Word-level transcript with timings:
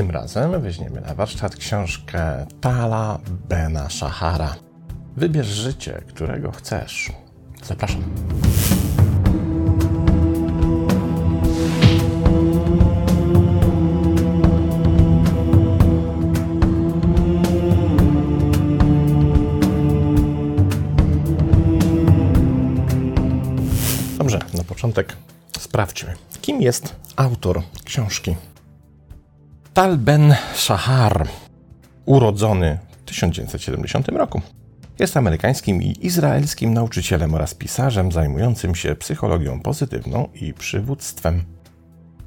Tym 0.00 0.10
razem 0.10 0.60
weźmiemy 0.62 1.00
na 1.00 1.14
warsztat 1.14 1.56
książkę 1.56 2.46
Tala 2.60 3.18
Bena 3.48 3.88
Shahara. 3.88 4.54
Wybierz 5.16 5.46
życie, 5.46 6.02
którego 6.08 6.52
chcesz. 6.52 7.12
Zapraszam. 7.64 8.02
Dobrze, 24.18 24.38
na 24.54 24.64
początek 24.64 25.16
sprawdźmy, 25.58 26.14
kim 26.40 26.62
jest 26.62 26.96
autor 27.16 27.62
książki. 27.84 28.36
Tal 29.80 29.98
Ben 29.98 30.34
Shahar, 30.54 31.28
urodzony 32.06 32.78
w 32.90 33.04
1970 33.04 34.08
roku. 34.08 34.40
Jest 34.98 35.16
amerykańskim 35.16 35.82
i 35.82 36.06
izraelskim 36.06 36.74
nauczycielem 36.74 37.34
oraz 37.34 37.54
pisarzem 37.54 38.12
zajmującym 38.12 38.74
się 38.74 38.94
psychologią 38.94 39.60
pozytywną 39.60 40.28
i 40.34 40.54
przywództwem. 40.54 41.44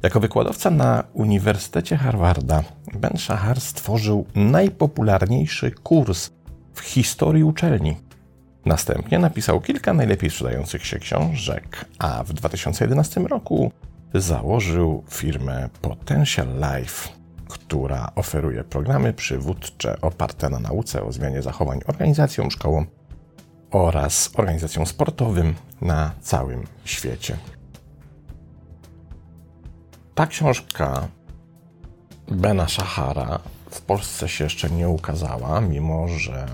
Jako 0.04 0.20
wykładowca 0.20 0.70
na 0.70 1.04
Uniwersytecie 1.14 1.98
Harvarda, 1.98 2.64
Ben 2.94 3.18
Shahar 3.18 3.62
stworzył 3.62 4.26
najpopularniejszy 4.36 5.72
kurs 5.72 6.30
w 6.74 6.80
historii 6.80 7.44
uczelni. 7.44 7.96
Następnie 8.66 9.20
napisał 9.20 9.62
kilka 9.62 9.94
najlepiej 9.94 10.30
sprzedających 10.30 10.86
się 10.86 11.00
książek, 11.00 11.86
a 12.00 12.24
w 12.24 12.34
2011 12.34 13.22
roku 13.22 13.72
założył 14.14 15.04
firmę 15.10 15.70
Potential 15.82 16.48
Life, 16.48 17.23
która 17.54 18.12
oferuje 18.16 18.64
programy 18.64 19.14
przywódcze 19.14 20.02
oparte 20.02 20.50
na 20.50 20.60
nauce 20.60 21.04
o 21.04 21.12
zmianie 21.12 21.42
zachowań 21.42 21.80
organizacjom, 21.88 22.52
szkołom 22.52 22.86
oraz 23.72 24.32
organizacjom 24.36 24.86
sportowym 24.86 25.56
na 25.82 26.12
całym 26.22 26.64
świecie. 26.86 27.38
Ta 30.16 30.28
książka 30.28 31.08
Bena 32.28 32.68
Shahara 32.68 33.40
w 33.70 33.82
Polsce 33.82 34.30
się 34.30 34.44
jeszcze 34.44 34.70
nie 34.70 34.90
ukazała, 34.90 35.62
mimo 35.62 36.08
że 36.08 36.46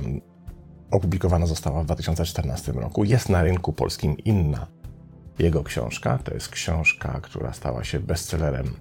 opublikowana 0.92 1.46
została 1.46 1.82
w 1.82 1.86
2014 1.86 2.72
roku. 2.72 3.04
Jest 3.04 3.30
na 3.30 3.44
rynku 3.44 3.74
polskim 3.74 4.18
inna 4.18 4.68
jego 5.40 5.64
książka. 5.64 6.18
To 6.24 6.34
jest 6.34 6.50
książka, 6.50 7.20
która 7.22 7.54
stała 7.54 7.84
się 7.84 8.00
bestsellerem 8.00 8.74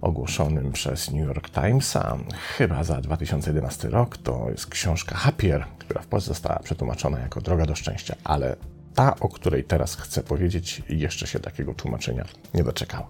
ogłoszonym 0.00 0.72
przez 0.72 1.10
New 1.10 1.26
York 1.26 1.50
Timesa 1.50 2.18
chyba 2.56 2.84
za 2.84 3.00
2011 3.00 3.88
rok. 3.88 4.16
To 4.16 4.46
jest 4.50 4.66
książka 4.66 5.16
Happier, 5.16 5.64
która 5.78 6.02
w 6.02 6.06
Polsce 6.06 6.28
została 6.28 6.58
przetłumaczona 6.58 7.18
jako 7.18 7.40
Droga 7.40 7.66
do 7.66 7.74
Szczęścia, 7.74 8.16
ale 8.24 8.56
ta, 8.94 9.16
o 9.20 9.28
której 9.28 9.64
teraz 9.64 9.96
chcę 9.96 10.22
powiedzieć, 10.22 10.82
jeszcze 10.88 11.26
się 11.26 11.40
takiego 11.40 11.74
tłumaczenia 11.74 12.24
nie 12.54 12.64
doczekała. 12.64 13.08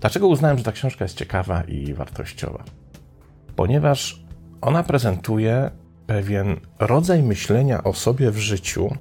Dlaczego 0.00 0.28
uznałem, 0.28 0.58
że 0.58 0.64
ta 0.64 0.72
książka 0.72 1.04
jest 1.04 1.16
ciekawa 1.16 1.62
i 1.62 1.94
wartościowa? 1.94 2.64
Ponieważ 3.56 4.24
ona 4.60 4.82
prezentuje 4.82 5.70
pewien 6.06 6.56
rodzaj 6.78 7.22
myślenia 7.22 7.84
o 7.84 7.92
sobie 7.92 8.30
w 8.30 8.38
życiu, 8.38 8.96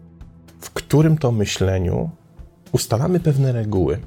w 0.62 0.70
którym 0.70 1.18
to 1.18 1.32
myśleniu 1.32 2.10
ustalamy 2.72 3.20
pewne 3.20 3.52
reguły, 3.52 4.00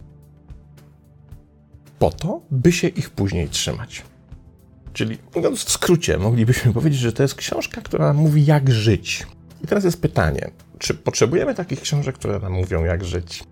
po 1.98 2.10
to, 2.10 2.40
by 2.50 2.72
się 2.72 2.88
ich 2.88 3.10
później 3.10 3.48
trzymać. 3.48 4.02
Czyli 4.92 5.18
mówiąc 5.34 5.64
w 5.64 5.70
skrócie, 5.70 6.18
moglibyśmy 6.18 6.72
powiedzieć, 6.72 7.00
że 7.00 7.12
to 7.12 7.22
jest 7.22 7.34
książka, 7.34 7.80
która 7.80 8.12
mówi, 8.12 8.46
jak 8.46 8.70
żyć. 8.70 9.26
I 9.64 9.66
teraz 9.66 9.84
jest 9.84 10.02
pytanie, 10.02 10.50
czy 10.78 10.94
potrzebujemy 10.94 11.54
takich 11.54 11.80
książek, 11.80 12.14
które 12.14 12.38
nam 12.38 12.52
mówią, 12.52 12.84
jak 12.84 13.04
żyć? 13.04 13.44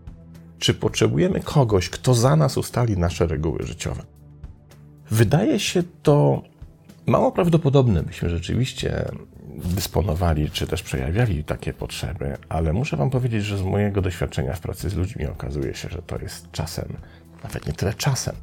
Czy 0.59 0.75
potrzebujemy 0.75 1.41
kogoś, 1.41 1.89
kto 1.89 2.15
za 2.15 2.37
nas 2.37 2.57
ustali 2.57 2.97
nasze 2.97 3.27
reguły 3.27 3.59
życiowe? 3.63 4.03
Wydaje 5.11 5.61
się 5.61 5.83
to 6.03 6.43
mało 7.07 7.33
prawdopodobne, 7.33 8.03
byśmy 8.03 8.29
rzeczywiście 8.29 9.05
dysponowali, 9.65 10.51
czy 10.51 10.67
też 10.67 10.83
przejawiali 10.83 11.45
takie 11.45 11.73
potrzeby, 11.73 12.37
ale 12.49 12.73
muszę 12.73 12.97
Wam 12.97 13.11
powiedzieć, 13.11 13.45
że 13.45 13.59
z 13.59 13.63
mojego 13.63 14.03
doświadczenia 14.03 14.53
w 14.53 14.61
pracy 14.61 14.91
z 14.91 14.95
ludźmi 14.95 15.27
okazuje 15.27 15.75
się, 15.75 15.89
że 15.89 16.03
to 16.03 16.19
jest 16.19 16.51
czasem, 16.53 16.97
nawet 17.45 17.67
nie 17.67 17.73
tyle 17.73 17.95
czasem, 17.95 18.35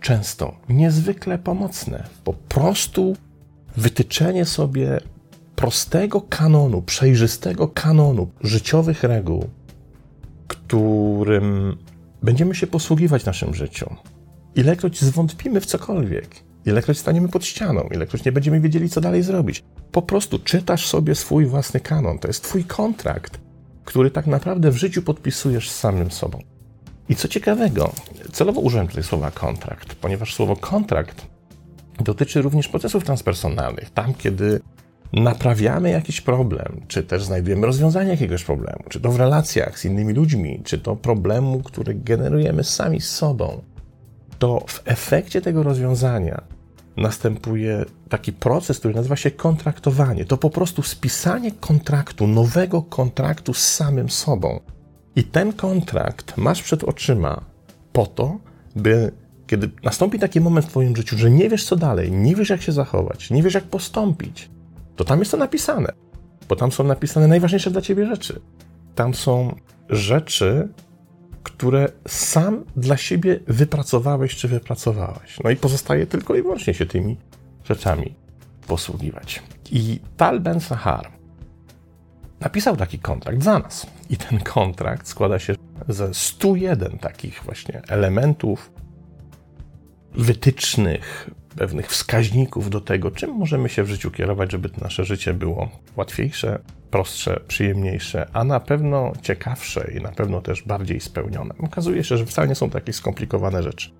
często 0.00 0.56
niezwykle 0.68 1.38
pomocne. 1.38 2.08
Po 2.24 2.32
prostu 2.32 3.16
wytyczenie 3.76 4.44
sobie 4.44 5.00
prostego 5.56 6.20
kanonu, 6.20 6.82
przejrzystego 6.82 7.68
kanonu 7.68 8.30
życiowych 8.40 9.02
reguł, 9.02 9.48
którym 10.48 11.76
będziemy 12.22 12.54
się 12.54 12.66
posługiwać 12.66 13.22
w 13.22 13.26
naszym 13.26 13.54
życiu. 13.54 13.96
Ilekroć 14.54 15.00
zwątpimy 15.00 15.60
w 15.60 15.66
cokolwiek, 15.66 16.28
ilekroć 16.66 16.98
staniemy 16.98 17.28
pod 17.28 17.44
ścianą, 17.44 17.88
ilekroć 17.94 18.24
nie 18.24 18.32
będziemy 18.32 18.60
wiedzieli, 18.60 18.88
co 18.88 19.00
dalej 19.00 19.22
zrobić, 19.22 19.64
po 19.92 20.02
prostu 20.02 20.38
czytasz 20.38 20.86
sobie 20.86 21.14
swój 21.14 21.46
własny 21.46 21.80
kanon. 21.80 22.18
To 22.18 22.28
jest 22.28 22.44
twój 22.44 22.64
kontrakt, 22.64 23.40
który 23.84 24.10
tak 24.10 24.26
naprawdę 24.26 24.70
w 24.70 24.76
życiu 24.76 25.02
podpisujesz 25.02 25.70
z 25.70 25.78
samym 25.78 26.10
sobą. 26.10 26.38
I 27.10 27.16
co 27.16 27.28
ciekawego, 27.28 27.92
celowo 28.32 28.60
użyłem 28.60 28.88
tutaj 28.88 29.02
słowa 29.02 29.30
kontrakt, 29.30 29.94
ponieważ 29.94 30.34
słowo 30.34 30.56
kontrakt 30.56 31.26
dotyczy 32.00 32.42
również 32.42 32.68
procesów 32.68 33.04
transpersonalnych. 33.04 33.90
Tam, 33.90 34.14
kiedy 34.14 34.60
naprawiamy 35.12 35.90
jakiś 35.90 36.20
problem, 36.20 36.80
czy 36.88 37.02
też 37.02 37.24
znajdujemy 37.24 37.66
rozwiązanie 37.66 38.10
jakiegoś 38.10 38.44
problemu, 38.44 38.84
czy 38.88 39.00
to 39.00 39.12
w 39.12 39.16
relacjach 39.16 39.78
z 39.78 39.84
innymi 39.84 40.14
ludźmi, 40.14 40.60
czy 40.64 40.78
to 40.78 40.96
problemu, 40.96 41.62
który 41.62 41.94
generujemy 41.94 42.64
sami 42.64 43.00
z 43.00 43.10
sobą, 43.10 43.62
to 44.38 44.64
w 44.66 44.82
efekcie 44.84 45.42
tego 45.42 45.62
rozwiązania 45.62 46.42
następuje 46.96 47.84
taki 48.08 48.32
proces, 48.32 48.78
który 48.78 48.94
nazywa 48.94 49.16
się 49.16 49.30
kontraktowanie. 49.30 50.24
To 50.24 50.36
po 50.36 50.50
prostu 50.50 50.82
spisanie 50.82 51.52
kontraktu, 51.52 52.26
nowego 52.26 52.82
kontraktu 52.82 53.54
z 53.54 53.66
samym 53.66 54.10
sobą. 54.10 54.60
I 55.16 55.24
ten 55.24 55.52
kontrakt 55.52 56.36
masz 56.36 56.62
przed 56.62 56.84
oczyma 56.84 57.40
po 57.92 58.06
to, 58.06 58.38
by 58.76 59.12
kiedy 59.46 59.70
nastąpi 59.82 60.18
taki 60.18 60.40
moment 60.40 60.66
w 60.66 60.68
Twoim 60.68 60.96
życiu, 60.96 61.18
że 61.18 61.30
nie 61.30 61.48
wiesz 61.48 61.64
co 61.64 61.76
dalej, 61.76 62.12
nie 62.12 62.36
wiesz 62.36 62.50
jak 62.50 62.62
się 62.62 62.72
zachować, 62.72 63.30
nie 63.30 63.42
wiesz 63.42 63.54
jak 63.54 63.64
postąpić, 63.64 64.50
to 64.96 65.04
tam 65.04 65.18
jest 65.18 65.30
to 65.30 65.36
napisane. 65.36 65.92
Bo 66.48 66.56
tam 66.56 66.72
są 66.72 66.84
napisane 66.84 67.28
najważniejsze 67.28 67.70
dla 67.70 67.80
Ciebie 67.80 68.06
rzeczy. 68.06 68.40
Tam 68.94 69.14
są 69.14 69.54
rzeczy, 69.88 70.68
które 71.42 71.88
sam 72.08 72.64
dla 72.76 72.96
siebie 72.96 73.40
wypracowałeś 73.46 74.36
czy 74.36 74.48
wypracowałaś. 74.48 75.38
No 75.44 75.50
i 75.50 75.56
pozostaje 75.56 76.06
tylko 76.06 76.34
i 76.34 76.42
wyłącznie 76.42 76.74
się 76.74 76.86
tymi 76.86 77.16
rzeczami 77.64 78.14
posługiwać. 78.66 79.42
I 79.72 80.00
Tal 80.16 80.40
Ben 80.40 80.60
Sahar 80.60 81.19
napisał 82.40 82.76
taki 82.76 82.98
kontrakt 82.98 83.42
za 83.42 83.58
nas. 83.58 83.86
I 84.10 84.16
ten 84.16 84.40
kontrakt 84.40 85.08
składa 85.08 85.38
się 85.38 85.54
ze 85.88 86.14
101 86.14 86.98
takich 86.98 87.42
właśnie 87.44 87.82
elementów, 87.88 88.72
wytycznych, 90.14 91.30
pewnych 91.56 91.88
wskaźników 91.88 92.70
do 92.70 92.80
tego, 92.80 93.10
czym 93.10 93.30
możemy 93.30 93.68
się 93.68 93.82
w 93.82 93.88
życiu 93.88 94.10
kierować, 94.10 94.52
żeby 94.52 94.70
nasze 94.80 95.04
życie 95.04 95.34
było 95.34 95.68
łatwiejsze, 95.96 96.58
prostsze, 96.90 97.40
przyjemniejsze, 97.48 98.28
a 98.32 98.44
na 98.44 98.60
pewno 98.60 99.12
ciekawsze 99.22 99.90
i 99.98 100.00
na 100.00 100.12
pewno 100.12 100.40
też 100.40 100.62
bardziej 100.62 101.00
spełnione. 101.00 101.54
Okazuje 101.58 102.04
się, 102.04 102.16
że 102.16 102.26
wcale 102.26 102.48
nie 102.48 102.54
są 102.54 102.70
takie 102.70 102.92
skomplikowane 102.92 103.62
rzeczy. 103.62 103.90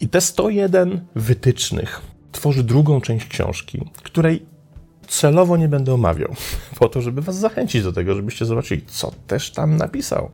I 0.00 0.08
te 0.08 0.20
101 0.20 1.06
wytycznych 1.14 2.02
tworzy 2.32 2.64
drugą 2.64 3.00
część 3.00 3.26
książki, 3.26 3.90
której 4.02 4.46
celowo 5.08 5.56
nie 5.56 5.68
będę 5.68 5.94
omawiał, 5.94 6.34
po 6.78 6.88
to, 6.88 7.02
żeby 7.02 7.22
Was 7.22 7.36
zachęcić 7.36 7.82
do 7.82 7.92
tego, 7.92 8.14
żebyście 8.14 8.44
zobaczyli, 8.44 8.82
co 8.86 9.12
też 9.26 9.52
tam 9.52 9.76
napisał 9.76 10.30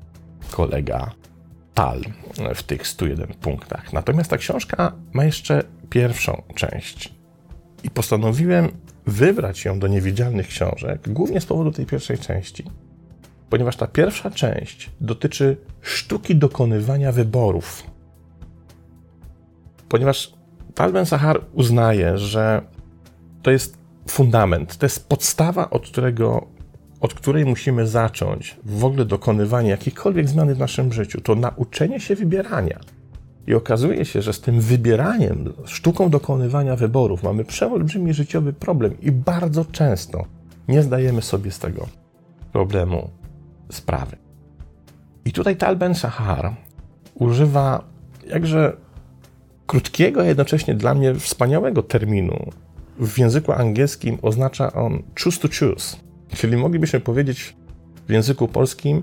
kolega 0.51 1.11
Tal 1.75 2.01
w 2.55 2.63
tych 2.63 2.87
101 2.87 3.35
punktach. 3.35 3.93
Natomiast 3.93 4.31
ta 4.31 4.39
książka 4.39 4.93
ma 5.13 5.25
jeszcze 5.25 5.63
pierwszą 5.91 6.43
część. 6.55 7.15
I 7.83 7.91
postanowiłem 7.91 8.69
wybrać 9.07 9.65
ją 9.65 9.79
do 9.79 9.87
niewidzialnych 9.87 10.49
książek, 10.49 11.09
głównie 11.09 11.41
z 11.41 11.47
powodu 11.47 11.73
tej 11.73 11.87
pierwszej 11.87 12.19
części. 12.19 12.65
Ponieważ 13.51 13.77
ta 13.77 13.87
pierwsza 13.87 14.31
część 14.31 14.91
dotyczy 15.01 15.57
sztuki 15.81 16.37
dokonywania 16.37 17.13
wyborów. 17.13 17.83
Ponieważ 19.89 20.33
Tal 20.75 20.93
Ben 20.93 21.07
Sahar 21.07 21.41
uznaje, 21.53 22.19
że 22.19 22.63
to 23.43 23.51
jest 23.51 23.84
fundament, 24.09 24.77
to 24.77 24.87
jest 24.87 25.09
podstawa, 25.09 25.71
od, 25.71 25.87
którego, 25.87 26.47
od 27.01 27.15
której 27.15 27.45
musimy 27.45 27.87
zacząć 27.87 28.57
w 28.65 28.85
ogóle 28.85 29.05
dokonywanie 29.05 29.71
jakichkolwiek 29.71 30.29
zmiany 30.29 30.55
w 30.55 30.59
naszym 30.59 30.93
życiu. 30.93 31.21
To 31.21 31.35
nauczenie 31.35 32.01
się 32.01 32.15
wybierania. 32.15 32.81
I 33.47 33.55
okazuje 33.55 34.05
się, 34.05 34.23
że 34.23 34.33
z 34.33 34.41
tym 34.41 34.61
wybieraniem, 34.61 35.53
sztuką 35.65 36.11
dokonywania 36.11 36.77
wyborów 36.77 37.23
mamy 37.23 37.45
przeolbrzymi 37.45 38.15
życiowy 38.15 38.53
problem 38.53 39.01
i 39.01 39.13
bardzo 39.13 39.65
często 39.65 40.25
nie 40.69 40.83
zdajemy 40.83 41.23
sobie 41.23 41.51
z 41.51 41.59
tego 41.59 41.87
problemu 42.53 43.11
sprawy. 43.71 44.17
I 45.25 45.33
tutaj 45.33 45.57
Tal 45.57 45.77
Ben 45.77 45.95
Shahar 45.95 46.55
używa 47.15 47.85
jakże 48.27 48.77
krótkiego, 49.67 50.21
a 50.21 50.25
jednocześnie 50.25 50.75
dla 50.75 50.95
mnie 50.95 51.15
wspaniałego 51.15 51.83
terminu. 51.83 52.51
W 52.99 53.19
języku 53.19 53.53
angielskim 53.53 54.19
oznacza 54.23 54.73
on 54.73 55.03
choose 55.25 55.41
to 55.41 55.49
choose, 55.49 55.97
czyli 56.35 56.57
moglibyśmy 56.57 57.01
powiedzieć 57.01 57.57
w 58.09 58.13
języku 58.13 58.49
polskim 58.49 59.03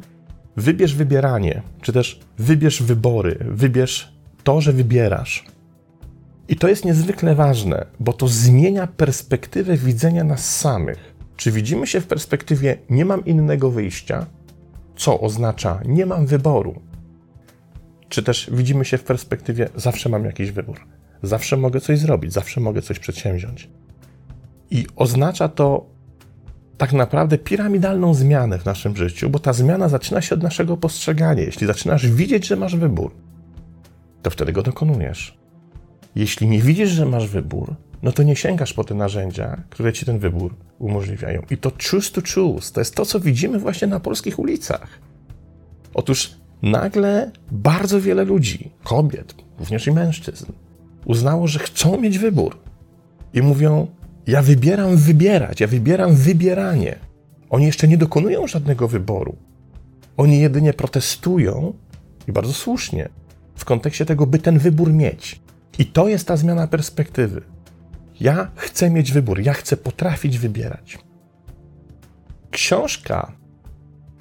wybierz 0.58 0.96
wybieranie, 0.96 1.62
czy 1.82 1.94
też 1.94 2.20
wybierz 2.38 2.84
wybory, 2.84 3.38
wybierz 3.50 4.14
to, 4.44 4.62
że 4.62 4.74
wybierasz. 4.74 5.46
I 6.48 6.56
to 6.56 6.68
jest 6.68 6.86
niezwykle 6.86 7.36
ważne, 7.36 7.86
bo 8.00 8.14
to 8.14 8.28
zmienia 8.28 8.88
perspektywę 8.88 9.78
widzenia 9.78 10.24
nas 10.24 10.60
samych. 10.60 11.16
Czy 11.36 11.52
widzimy 11.52 11.88
się 11.88 12.02
w 12.02 12.08
perspektywie 12.08 12.78
nie 12.90 13.06
mam 13.06 13.26
innego 13.26 13.72
wyjścia, 13.72 14.26
co 14.96 15.20
oznacza 15.20 15.80
nie 15.86 16.06
mam 16.06 16.26
wyboru, 16.26 16.82
czy 18.10 18.24
też 18.24 18.50
widzimy 18.54 18.86
się 18.86 18.98
w 18.98 19.04
perspektywie 19.04 19.70
zawsze 19.76 20.10
mam 20.10 20.26
jakiś 20.26 20.52
wybór, 20.52 20.80
zawsze 21.24 21.58
mogę 21.58 21.82
coś 21.82 22.00
zrobić, 22.00 22.34
zawsze 22.34 22.62
mogę 22.62 22.82
coś 22.82 23.00
przedsięwziąć. 23.00 23.70
I 24.72 24.86
oznacza 24.96 25.48
to 25.48 25.86
tak 26.78 26.94
naprawdę 26.94 27.38
piramidalną 27.38 28.14
zmianę 28.14 28.60
w 28.60 28.66
naszym 28.66 28.98
życiu, 28.98 29.30
bo 29.30 29.40
ta 29.40 29.54
zmiana 29.54 29.90
zaczyna 29.90 30.22
się 30.22 30.36
od 30.36 30.44
naszego 30.44 30.78
postrzegania. 30.78 31.44
Jeśli 31.44 31.68
zaczynasz 31.68 32.08
widzieć, 32.08 32.48
że 32.48 32.56
masz 32.56 32.76
wybór, 32.76 33.12
to 34.22 34.30
wtedy 34.30 34.54
go 34.54 34.62
dokonujesz. 34.62 35.38
Jeśli 36.16 36.48
nie 36.48 36.62
widzisz, 36.62 36.90
że 36.90 37.06
masz 37.06 37.28
wybór, 37.28 37.76
no 38.04 38.12
to 38.12 38.24
nie 38.24 38.36
sięgasz 38.36 38.74
po 38.74 38.84
te 38.84 38.96
narzędzia, 38.96 39.64
które 39.70 39.94
ci 39.94 40.06
ten 40.06 40.20
wybór 40.20 40.56
umożliwiają. 40.80 41.42
I 41.50 41.58
to 41.58 41.72
choose 41.92 42.12
to 42.12 42.22
choose 42.36 42.74
to 42.74 42.82
jest 42.82 42.96
to, 42.96 43.06
co 43.06 43.20
widzimy 43.20 43.60
właśnie 43.60 43.88
na 43.88 44.00
polskich 44.00 44.40
ulicach. 44.40 45.00
Otóż 45.94 46.36
nagle 46.62 47.32
bardzo 47.52 48.02
wiele 48.02 48.24
ludzi, 48.24 48.72
kobiet, 48.84 49.36
również 49.60 49.88
i 49.88 49.92
mężczyzn, 49.92 50.46
uznało, 51.06 51.48
że 51.48 51.60
chcą 51.60 51.98
mieć 51.98 52.20
wybór. 52.20 52.58
I 53.34 53.42
mówią: 53.42 53.88
Ja 54.28 54.42
wybieram 54.42 54.98
wybierać, 54.98 55.60
ja 55.60 55.68
wybieram 55.68 56.16
wybieranie. 56.16 56.96
Oni 57.50 57.66
jeszcze 57.66 57.88
nie 57.88 57.98
dokonują 57.98 58.48
żadnego 58.48 58.88
wyboru. 58.88 59.36
Oni 60.18 60.40
jedynie 60.40 60.74
protestują, 60.74 61.74
i 62.28 62.32
bardzo 62.32 62.54
słusznie, 62.54 63.10
w 63.56 63.66
kontekście 63.66 64.06
tego, 64.06 64.28
by 64.28 64.40
ten 64.40 64.60
wybór 64.60 64.94
mieć. 64.94 65.42
I 65.80 65.86
to 65.86 66.08
jest 66.08 66.28
ta 66.28 66.38
zmiana 66.38 66.68
perspektywy. 66.68 67.42
Ja 68.20 68.52
chcę 68.56 68.90
mieć 68.90 69.12
wybór, 69.12 69.40
ja 69.40 69.54
chcę 69.54 69.78
potrafić 69.78 70.38
wybierać. 70.38 70.98
Książka 72.52 73.32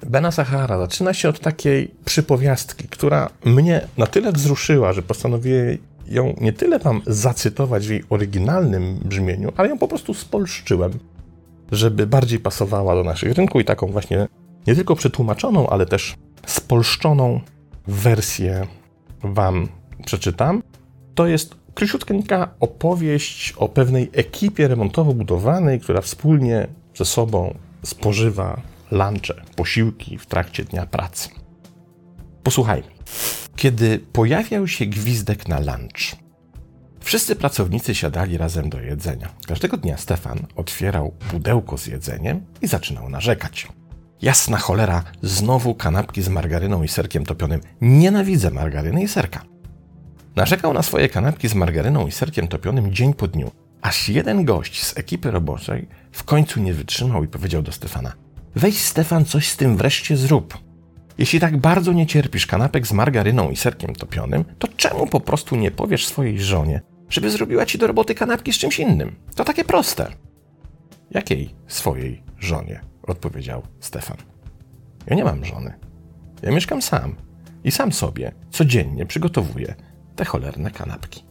Bena 0.05 0.31
Sahara 0.31 0.77
zaczyna 0.77 1.13
się 1.13 1.29
od 1.29 1.39
takiej 1.39 1.95
przypowiastki, 2.05 2.87
która 2.87 3.29
mnie 3.45 3.87
na 3.97 4.07
tyle 4.07 4.31
wzruszyła, 4.31 4.93
że 4.93 5.01
postanowiłem 5.01 5.77
ją 6.07 6.35
nie 6.41 6.53
tyle 6.53 6.79
wam 6.79 7.01
zacytować 7.07 7.87
w 7.87 7.89
jej 7.89 8.03
oryginalnym 8.09 8.99
brzmieniu, 9.05 9.51
ale 9.57 9.69
ją 9.69 9.77
po 9.77 9.87
prostu 9.87 10.13
spolszczyłem, 10.13 10.91
żeby 11.71 12.07
bardziej 12.07 12.39
pasowała 12.39 12.95
do 12.95 13.03
naszych 13.03 13.33
rynków 13.33 13.61
i 13.61 13.65
taką 13.65 13.87
właśnie 13.87 14.27
nie 14.67 14.75
tylko 14.75 14.95
przetłumaczoną, 14.95 15.69
ale 15.69 15.85
też 15.85 16.15
spolszczoną 16.45 17.41
wersję 17.87 18.67
wam 19.23 19.67
przeczytam. 20.05 20.63
To 21.15 21.27
jest 21.27 21.55
króciutka 21.73 22.53
opowieść 22.59 23.53
o 23.57 23.69
pewnej 23.69 24.09
ekipie 24.13 24.67
remontowo-budowanej, 24.67 25.79
która 25.79 26.01
wspólnie 26.01 26.67
ze 26.95 27.05
sobą 27.05 27.57
spożywa 27.83 28.61
lunche, 28.91 29.33
posiłki 29.55 30.17
w 30.17 30.25
trakcie 30.25 30.63
dnia 30.63 30.85
pracy. 30.85 31.29
Posłuchajmy. 32.43 32.87
Kiedy 33.61 33.99
pojawiał 33.99 34.67
się 34.67 34.85
gwizdek 34.85 35.47
na 35.47 35.59
lunch, 35.59 36.15
wszyscy 36.99 37.35
pracownicy 37.35 37.95
siadali 37.95 38.37
razem 38.37 38.69
do 38.69 38.79
jedzenia. 38.79 39.29
Każdego 39.47 39.77
dnia 39.77 39.97
Stefan 39.97 40.39
otwierał 40.55 41.11
pudełko 41.29 41.77
z 41.77 41.87
jedzeniem 41.87 42.45
i 42.61 42.67
zaczynał 42.67 43.09
narzekać. 43.09 43.67
Jasna 44.21 44.57
cholera, 44.57 45.03
znowu 45.21 45.75
kanapki 45.75 46.21
z 46.21 46.29
margaryną 46.29 46.83
i 46.83 46.87
serkiem 46.87 47.25
topionym. 47.25 47.61
Nienawidzę 47.81 48.51
margaryny 48.51 49.03
i 49.03 49.07
serka. 49.07 49.43
Narzekał 50.35 50.73
na 50.73 50.83
swoje 50.83 51.09
kanapki 51.09 51.47
z 51.47 51.55
margaryną 51.55 52.07
i 52.07 52.11
serkiem 52.11 52.47
topionym 52.47 52.93
dzień 52.93 53.13
po 53.13 53.27
dniu, 53.27 53.51
aż 53.81 54.09
jeden 54.09 54.45
gość 54.45 54.83
z 54.83 54.97
ekipy 54.97 55.31
roboczej 55.31 55.87
w 56.11 56.23
końcu 56.23 56.59
nie 56.59 56.73
wytrzymał 56.73 57.23
i 57.23 57.27
powiedział 57.27 57.61
do 57.61 57.71
Stefana: 57.71 58.13
Weź 58.55 58.77
Stefan, 58.77 59.25
coś 59.25 59.49
z 59.49 59.57
tym 59.57 59.77
wreszcie 59.77 60.17
zrób. 60.17 60.70
Jeśli 61.21 61.39
tak 61.39 61.57
bardzo 61.57 61.93
nie 61.93 62.07
cierpisz 62.07 62.47
kanapek 62.47 62.87
z 62.87 62.93
margaryną 62.93 63.49
i 63.49 63.55
serkiem 63.55 63.95
topionym, 63.95 64.45
to 64.59 64.67
czemu 64.67 65.07
po 65.07 65.19
prostu 65.19 65.55
nie 65.55 65.71
powiesz 65.71 66.07
swojej 66.07 66.41
żonie, 66.41 66.81
żeby 67.09 67.29
zrobiła 67.29 67.65
ci 67.65 67.77
do 67.77 67.87
roboty 67.87 68.15
kanapki 68.15 68.53
z 68.53 68.57
czymś 68.57 68.79
innym? 68.79 69.15
To 69.35 69.43
takie 69.43 69.63
proste. 69.63 70.11
Jakiej 71.11 71.55
swojej 71.67 72.23
żonie? 72.39 72.81
odpowiedział 73.03 73.61
Stefan. 73.79 74.17
Ja 75.07 75.15
nie 75.15 75.23
mam 75.23 75.45
żony. 75.45 75.73
Ja 76.41 76.51
mieszkam 76.51 76.81
sam 76.81 77.15
i 77.63 77.71
sam 77.71 77.91
sobie 77.91 78.31
codziennie 78.51 79.05
przygotowuję 79.05 79.75
te 80.15 80.25
cholerne 80.25 80.71
kanapki. 80.71 81.23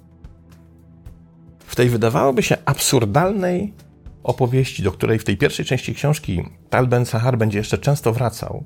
W 1.58 1.76
tej 1.76 1.88
wydawałoby 1.88 2.42
się 2.42 2.56
absurdalnej 2.64 3.74
opowieści, 4.22 4.82
do 4.82 4.92
której 4.92 5.18
w 5.18 5.24
tej 5.24 5.36
pierwszej 5.36 5.64
części 5.64 5.94
książki 5.94 6.42
Tal 6.68 6.86
Ben 6.86 7.06
Sahar 7.06 7.38
będzie 7.38 7.58
jeszcze 7.58 7.78
często 7.78 8.12
wracał, 8.12 8.64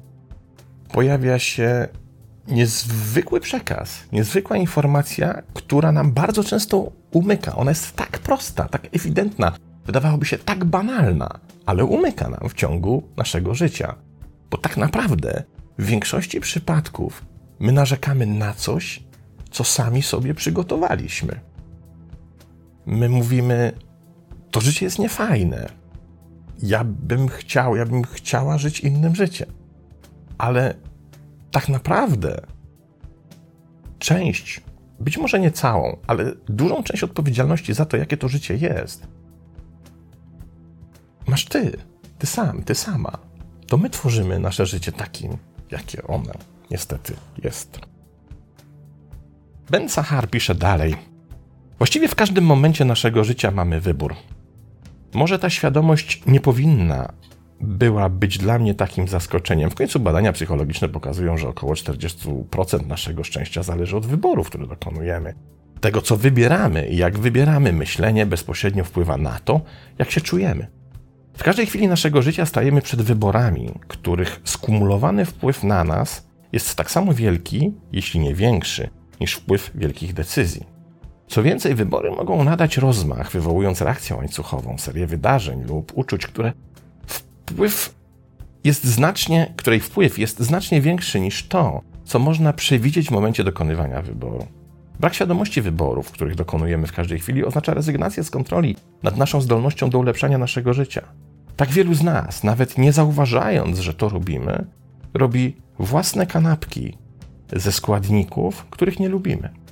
pojawia 0.95 1.39
się 1.39 1.89
niezwykły 2.49 3.41
przekaz, 3.41 4.05
niezwykła 4.13 4.57
informacja, 4.57 5.43
która 5.55 5.93
nam 5.93 6.13
bardzo 6.13 6.45
często 6.45 6.93
umyka. 7.11 7.57
Ona 7.57 7.71
jest 7.71 7.97
tak 7.97 8.19
prosta, 8.19 8.69
tak 8.69 8.87
ewidentna, 8.93 9.53
wydawałoby 9.87 10.27
się 10.27 10.39
tak 10.39 10.65
banalna, 10.65 11.41
ale 11.67 11.85
umyka 11.85 12.29
nam 12.29 12.49
w 12.49 12.55
ciągu 12.55 13.03
naszego 13.17 13.55
życia. 13.55 13.95
Bo 14.51 14.59
tak 14.59 14.77
naprawdę 14.77 15.43
w 15.79 15.85
większości 15.87 16.41
przypadków 16.41 17.25
my 17.59 17.73
narzekamy 17.73 18.27
na 18.27 18.55
coś, 18.55 19.03
co 19.51 19.65
sami 19.65 20.03
sobie 20.03 20.35
przygotowaliśmy. 20.35 21.41
My 22.87 23.09
mówimy, 23.09 23.73
to 24.51 24.61
życie 24.61 24.85
jest 24.85 24.99
niefajne. 24.99 25.69
Ja 26.63 26.85
bym 26.85 27.29
chciał, 27.29 27.77
ja 27.77 27.87
bym 27.87 28.05
chciała 28.05 28.59
żyć 28.59 28.81
innym 28.81 29.15
życiem. 29.15 29.64
Ale 30.39 30.75
tak 31.51 31.69
naprawdę 31.69 32.41
część, 33.99 34.61
być 35.01 35.19
może 35.19 35.41
nie 35.41 35.51
całą, 35.51 35.97
ale 36.07 36.33
dużą 36.47 36.83
część 36.83 37.03
odpowiedzialności 37.03 37.75
za 37.75 37.85
to, 37.85 37.97
jakie 37.97 38.17
to 38.17 38.29
życie 38.29 38.57
jest, 38.57 39.07
masz 41.27 41.45
ty, 41.45 41.77
ty 42.19 42.27
sam, 42.27 42.63
ty 42.63 42.75
sama. 42.75 43.19
To 43.67 43.77
my 43.77 43.91
tworzymy 43.91 44.39
nasze 44.39 44.67
życie 44.67 44.93
takim, 44.93 45.37
jakie 45.71 46.03
ono 46.03 46.33
niestety 46.71 47.15
jest. 47.45 47.81
Ben 49.71 49.89
Sahar 49.89 50.31
pisze 50.31 50.55
dalej. 50.55 50.97
Właściwie 51.79 52.09
w 52.09 52.15
każdym 52.15 52.45
momencie 52.45 52.85
naszego 52.85 53.25
życia 53.25 53.51
mamy 53.51 53.81
wybór. 53.81 54.15
Może 55.15 55.39
ta 55.39 55.51
świadomość 55.51 56.23
nie 56.27 56.41
powinna 56.41 57.13
była 57.61 58.09
być 58.09 58.39
dla 58.39 58.59
mnie 58.59 58.75
takim 58.75 59.09
zaskoczeniem. 59.09 59.71
W 59.71 59.75
końcu 59.75 60.01
badania 60.01 60.33
psychologiczne 60.33 60.89
pokazują, 60.89 61.37
że 61.37 61.49
około 61.49 61.73
40% 61.73 62.87
naszego 62.87 63.25
szczęścia 63.25 63.63
zależy 63.63 63.97
od 63.97 64.07
wyborów, 64.07 64.49
które 64.49 64.67
dokonujemy. 64.67 65.35
Tego, 65.81 66.03
co 66.03 66.17
wybieramy 66.17 66.89
i 66.89 66.97
jak 66.97 67.19
wybieramy, 67.19 67.73
myślenie 67.73 68.27
bezpośrednio 68.27 68.85
wpływa 68.85 69.17
na 69.17 69.39
to, 69.39 69.61
jak 69.99 70.11
się 70.11 70.21
czujemy. 70.21 70.67
W 71.37 71.43
każdej 71.43 71.67
chwili 71.67 71.89
naszego 71.89 72.23
życia 72.23 72.47
stajemy 72.47 72.83
przed 72.83 73.03
wyborami, 73.03 73.73
których 73.89 74.41
skumulowany 74.45 75.25
wpływ 75.25 75.65
na 75.65 75.85
nas 75.85 76.27
jest 76.53 76.75
tak 76.75 76.91
samo 76.91 77.15
wielki, 77.15 77.73
jeśli 77.93 78.21
nie 78.21 78.35
większy, 78.35 78.91
niż 79.21 79.35
wpływ 79.35 79.71
wielkich 79.75 80.15
decyzji. 80.15 80.67
Co 81.29 81.43
więcej, 81.43 81.75
wybory 81.75 82.11
mogą 82.11 82.45
nadać 82.45 82.77
rozmach, 82.77 83.31
wywołując 83.31 83.81
reakcję 83.81 84.17
łańcuchową, 84.17 84.79
serię 84.79 85.07
wydarzeń 85.07 85.65
lub 85.65 85.93
uczuć, 85.95 86.27
które 86.27 86.53
wpływ 87.47 87.95
jest 88.65 88.85
znacznie, 88.85 89.55
której 89.57 89.81
wpływ 89.81 90.19
jest 90.19 90.41
znacznie 90.41 90.81
większy 90.81 91.21
niż 91.21 91.49
to, 91.49 91.81
co 92.05 92.19
można 92.19 92.53
przewidzieć 92.53 93.09
w 93.09 93.11
momencie 93.11 93.45
dokonywania 93.45 94.03
wyboru. 94.03 94.47
Brak 95.01 95.15
świadomości 95.15 95.63
wyborów, 95.63 96.11
których 96.11 96.35
dokonujemy 96.35 96.87
w 96.87 96.93
każdej 96.93 97.19
chwili, 97.19 97.45
oznacza 97.45 97.75
rezygnację 97.75 98.25
z 98.25 98.31
kontroli 98.31 98.77
nad 99.03 99.17
naszą 99.17 99.41
zdolnością 99.41 99.91
do 99.91 99.99
ulepszania 99.99 100.39
naszego 100.39 100.75
życia. 100.75 101.03
Tak 101.57 101.71
wielu 101.71 101.95
z 101.95 102.03
nas, 102.03 102.45
nawet 102.45 102.79
nie 102.79 102.93
zauważając, 102.93 103.79
że 103.79 103.95
to 103.95 104.09
robimy, 104.09 104.67
robi 105.15 105.57
własne 105.79 106.27
kanapki 106.27 106.99
ze 107.53 107.73
składników, 107.73 108.67
których 108.71 109.01
nie 109.01 109.09
lubimy. 109.09 109.64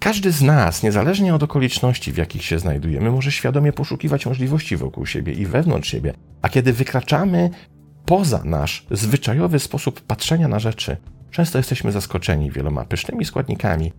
Każdy 0.00 0.32
z 0.32 0.42
nas, 0.42 0.82
niezależnie 0.82 1.34
od 1.34 1.42
okoliczności, 1.42 2.12
w 2.12 2.16
jakich 2.16 2.44
się 2.44 2.58
znajdujemy, 2.58 3.10
może 3.10 3.32
świadomie 3.32 3.72
poszukiwać 3.72 4.26
możliwości 4.26 4.76
wokół 4.76 5.06
siebie 5.06 5.32
i 5.32 5.46
wewnątrz 5.46 5.90
siebie. 5.90 6.12
A 6.42 6.48
kiedy 6.48 6.72
wykraczamy 6.72 7.50
poza 8.06 8.44
nasz 8.44 8.86
zwyczajowy 8.90 9.58
sposób 9.58 10.00
patrzenia 10.00 10.48
na 10.48 10.58
rzeczy, 10.58 10.96
często 11.30 11.58
jesteśmy 11.58 11.92
zaskoczeni 11.92 12.50
wieloma 12.50 12.84
pysznymi 12.84 13.24
składnikami, 13.24 13.92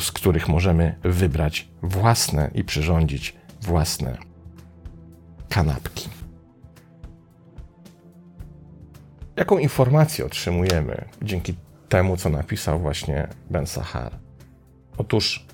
z 0.00 0.12
których 0.12 0.48
możemy 0.48 0.94
wybrać 1.02 1.68
własne 1.82 2.50
i 2.54 2.64
przyrządzić 2.64 3.34
własne 3.60 4.18
kanapki. 5.48 6.08
Jaką 9.36 9.58
informację 9.58 10.26
otrzymujemy 10.26 11.04
dzięki 11.22 11.54
temu, 11.88 12.16
co 12.16 12.30
napisał 12.30 12.78
właśnie 12.78 13.28
Ben 13.50 13.66
Sahar? 13.66 14.12
Otóż 14.96 15.46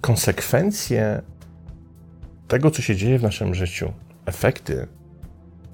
konsekwencje 0.00 1.22
tego, 2.48 2.70
co 2.70 2.82
się 2.82 2.96
dzieje 2.96 3.18
w 3.18 3.22
naszym 3.22 3.54
życiu, 3.54 3.92
efekty, 4.26 4.86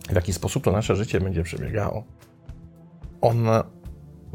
w 0.09 0.15
jaki 0.15 0.33
sposób 0.33 0.65
to 0.65 0.73
nasze 0.73 0.97
życie 0.97 1.21
będzie 1.21 1.43
przebiegało, 1.43 2.05
one 3.21 3.65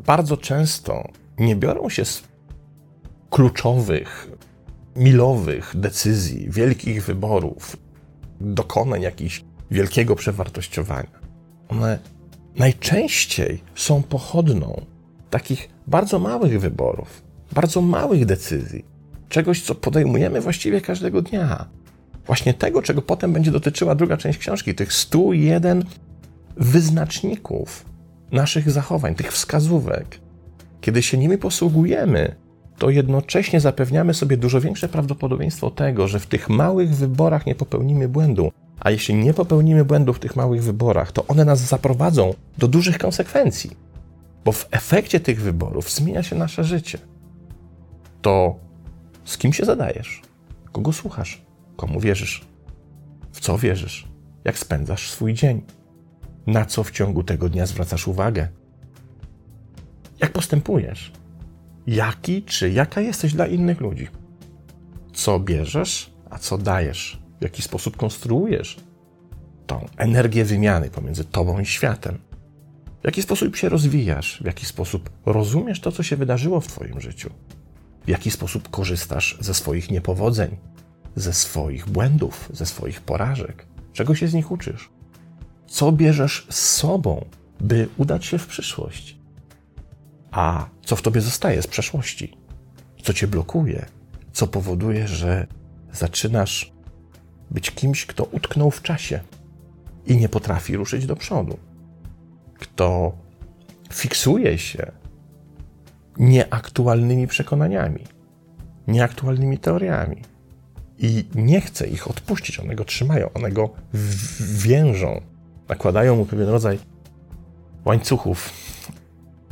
bardzo 0.05 0.37
często 0.37 1.09
nie 1.39 1.55
biorą 1.55 1.89
się 1.89 2.05
z 2.05 2.23
kluczowych, 3.29 4.29
milowych 4.95 5.71
decyzji, 5.75 6.51
wielkich 6.51 7.05
wyborów, 7.05 7.77
dokonań 8.41 9.01
jakichś 9.01 9.43
wielkiego 9.71 10.15
przewartościowania. 10.15 11.19
One 11.69 11.99
najczęściej 12.55 13.63
są 13.75 14.03
pochodną 14.03 14.85
takich 15.29 15.69
bardzo 15.87 16.19
małych 16.19 16.59
wyborów, 16.59 17.23
bardzo 17.51 17.81
małych 17.81 18.25
decyzji, 18.25 18.85
czegoś, 19.29 19.61
co 19.61 19.75
podejmujemy 19.75 20.41
właściwie 20.41 20.81
każdego 20.81 21.21
dnia. 21.21 21.65
Właśnie 22.25 22.53
tego, 22.53 22.81
czego 22.81 23.01
potem 23.01 23.33
będzie 23.33 23.51
dotyczyła 23.51 23.95
druga 23.95 24.17
część 24.17 24.39
książki, 24.39 24.75
tych 24.75 24.93
101 24.93 25.83
wyznaczników 26.57 27.85
naszych 28.31 28.71
zachowań, 28.71 29.15
tych 29.15 29.31
wskazówek. 29.31 30.19
Kiedy 30.81 31.03
się 31.03 31.17
nimi 31.17 31.37
posługujemy, 31.37 32.35
to 32.77 32.89
jednocześnie 32.89 33.59
zapewniamy 33.59 34.13
sobie 34.13 34.37
dużo 34.37 34.61
większe 34.61 34.89
prawdopodobieństwo 34.89 35.71
tego, 35.71 36.07
że 36.07 36.19
w 36.19 36.27
tych 36.27 36.49
małych 36.49 36.95
wyborach 36.95 37.45
nie 37.45 37.55
popełnimy 37.55 38.07
błędu. 38.09 38.51
A 38.79 38.91
jeśli 38.91 39.15
nie 39.15 39.33
popełnimy 39.33 39.85
błędu 39.85 40.13
w 40.13 40.19
tych 40.19 40.35
małych 40.35 40.63
wyborach, 40.63 41.11
to 41.11 41.27
one 41.27 41.45
nas 41.45 41.59
zaprowadzą 41.59 42.33
do 42.57 42.67
dużych 42.67 42.97
konsekwencji, 42.97 43.71
bo 44.45 44.51
w 44.51 44.67
efekcie 44.71 45.19
tych 45.19 45.41
wyborów 45.41 45.91
zmienia 45.91 46.23
się 46.23 46.35
nasze 46.35 46.63
życie. 46.63 46.97
To 48.27 48.59
z 49.25 49.37
kim 49.37 49.53
się 49.53 49.65
zadajesz? 49.65 50.21
Kogo 50.71 50.93
słuchasz? 50.93 51.41
Komu 51.75 51.99
wierzysz? 51.99 52.45
W 53.31 53.39
co 53.39 53.57
wierzysz? 53.57 54.07
Jak 54.43 54.57
spędzasz 54.57 55.09
swój 55.09 55.33
dzień? 55.33 55.61
Na 56.47 56.65
co 56.65 56.83
w 56.83 56.91
ciągu 56.91 57.23
tego 57.23 57.49
dnia 57.49 57.65
zwracasz 57.65 58.07
uwagę? 58.07 58.47
Jak 60.19 60.31
postępujesz? 60.31 61.11
Jaki 61.87 62.43
czy 62.43 62.71
jaka 62.71 63.01
jesteś 63.01 63.33
dla 63.33 63.47
innych 63.47 63.81
ludzi? 63.81 64.07
Co 65.13 65.39
bierzesz, 65.39 66.13
a 66.29 66.39
co 66.39 66.57
dajesz? 66.57 67.21
W 67.39 67.43
jaki 67.43 67.61
sposób 67.61 67.97
konstruujesz 67.97 68.77
tą 69.67 69.85
energię 69.97 70.45
wymiany 70.45 70.89
pomiędzy 70.89 71.25
tobą 71.25 71.59
i 71.59 71.65
światem? 71.65 72.19
W 73.01 73.05
jaki 73.05 73.21
sposób 73.21 73.55
się 73.55 73.69
rozwijasz? 73.69 74.41
W 74.41 74.45
jaki 74.45 74.65
sposób 74.65 75.09
rozumiesz 75.25 75.81
to, 75.81 75.91
co 75.91 76.03
się 76.03 76.15
wydarzyło 76.15 76.61
w 76.61 76.67
twoim 76.67 77.01
życiu? 77.01 77.29
W 78.07 78.09
jaki 78.09 78.31
sposób 78.31 78.69
korzystasz 78.69 79.37
ze 79.39 79.53
swoich 79.53 79.91
niepowodzeń, 79.91 80.57
ze 81.15 81.33
swoich 81.33 81.89
błędów, 81.89 82.49
ze 82.53 82.65
swoich 82.65 83.01
porażek? 83.01 83.65
Czego 83.93 84.15
się 84.15 84.27
z 84.27 84.33
nich 84.33 84.51
uczysz? 84.51 84.89
Co 85.67 85.91
bierzesz 85.91 86.47
z 86.49 86.59
sobą, 86.59 87.25
by 87.61 87.89
udać 87.97 88.25
się 88.25 88.37
w 88.37 88.47
przyszłość? 88.47 89.17
A 90.31 90.69
co 90.85 90.95
w 90.95 91.01
tobie 91.01 91.21
zostaje 91.21 91.61
z 91.61 91.67
przeszłości? 91.67 92.37
Co 93.03 93.13
cię 93.13 93.27
blokuje? 93.27 93.85
Co 94.33 94.47
powoduje, 94.47 95.07
że 95.07 95.47
zaczynasz 95.93 96.71
być 97.51 97.71
kimś, 97.71 98.05
kto 98.05 98.23
utknął 98.23 98.71
w 98.71 98.81
czasie 98.81 99.19
i 100.05 100.17
nie 100.17 100.29
potrafi 100.29 100.77
ruszyć 100.77 101.05
do 101.05 101.15
przodu? 101.15 101.57
Kto 102.59 103.17
fiksuje 103.93 104.57
się 104.57 104.91
nieaktualnymi 106.19 107.27
przekonaniami, 107.27 108.03
nieaktualnymi 108.87 109.57
teoriami 109.57 110.21
i 110.97 111.25
nie 111.35 111.61
chce 111.61 111.87
ich 111.87 112.07
odpuścić. 112.07 112.59
One 112.59 112.75
go 112.75 112.85
trzymają, 112.85 113.33
one 113.33 113.51
go 113.51 113.69
więżą, 114.57 115.21
nakładają 115.69 116.15
mu 116.15 116.25
pewien 116.25 116.49
rodzaj 116.49 116.79
łańcuchów, 117.85 118.53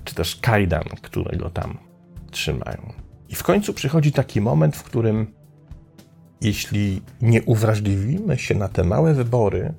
czy 0.04 0.16
też 0.16 0.36
kajdan, 0.36 0.84
które 1.02 1.38
go 1.38 1.50
tam 1.50 1.78
trzymają. 2.32 2.94
I 3.30 3.36
w 3.36 3.44
końcu 3.44 3.74
przychodzi 3.74 4.12
taki 4.12 4.42
moment, 4.42 4.76
w 4.76 4.84
którym 4.84 5.28
jeśli 6.42 7.02
nie 7.22 7.44
uwrażliwimy 7.44 8.38
się 8.38 8.56
na 8.56 8.68
te 8.68 8.84
małe 8.84 9.14
wybory, 9.14 9.74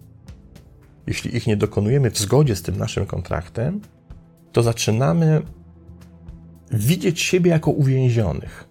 jeśli 1.07 1.37
ich 1.37 1.47
nie 1.47 1.57
dokonujemy 1.57 2.11
w 2.11 2.19
zgodzie 2.19 2.57
z 2.57 2.63
tym 2.63 2.77
naszym 2.77 3.07
kontraktem, 3.07 3.81
to 4.53 4.63
zaczynamy 4.63 5.43
widzieć 6.71 7.21
siebie 7.21 7.51
jako 7.51 7.71
uwięzionych. 7.71 8.69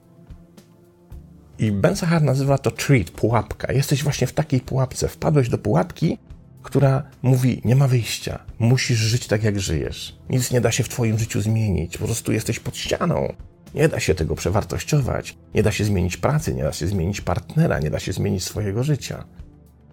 I 1.60 1.72
Ben 1.72 1.96
Sahar 1.96 2.22
nazywa 2.22 2.58
to 2.58 2.72
treat, 2.72 3.10
pułapka. 3.12 3.74
Jesteś 3.74 4.04
właśnie 4.04 4.28
w 4.28 4.34
takiej 4.34 4.60
pułapce. 4.60 5.08
Wpadłeś 5.08 5.50
do 5.50 5.58
pułapki, 5.58 6.18
która 6.64 7.04
mówi: 7.22 7.62
Nie 7.66 7.76
ma 7.76 7.88
wyjścia, 7.88 8.40
musisz 8.60 8.98
żyć 8.98 9.28
tak, 9.28 9.44
jak 9.44 9.60
żyjesz. 9.60 10.18
Nic 10.30 10.52
nie 10.52 10.62
da 10.62 10.72
się 10.72 10.84
w 10.84 10.90
Twoim 10.90 11.20
życiu 11.20 11.42
zmienić, 11.42 11.98
po 11.98 12.06
prostu 12.06 12.32
jesteś 12.32 12.60
pod 12.60 12.78
ścianą. 12.78 13.34
Nie 13.76 13.90
da 13.90 14.00
się 14.00 14.16
tego 14.16 14.36
przewartościować, 14.36 15.38
nie 15.54 15.64
da 15.64 15.72
się 15.72 15.84
zmienić 15.84 16.18
pracy, 16.18 16.54
nie 16.54 16.64
da 16.64 16.74
się 16.74 16.88
zmienić 16.88 17.22
partnera, 17.22 17.80
nie 17.80 17.90
da 17.90 18.00
się 18.00 18.14
zmienić 18.14 18.44
swojego 18.44 18.84
życia. 18.84 19.26